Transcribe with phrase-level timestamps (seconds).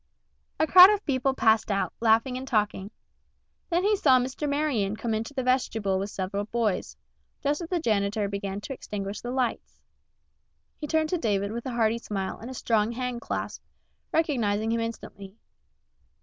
[0.59, 2.89] A crowd of people passed out, laughing and talking.
[3.69, 4.49] Then he saw Mr.
[4.49, 6.97] Marion come into the vestibule with several boys,
[7.43, 9.79] just as the janitor began to extinguish the lights.
[10.79, 13.61] He turned to David with a hearty smile and a strong hand clasp,
[14.11, 15.35] recognizing him instantly.